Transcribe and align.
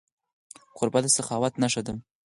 کوربه 0.77 0.99
د 1.03 1.05
سخاوت 1.15 1.53
نښه 1.61 1.81
ده. 1.87 1.93